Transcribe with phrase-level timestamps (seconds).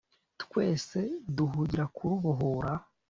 [0.41, 0.99] Twese
[1.35, 2.71] duhugira kurubohora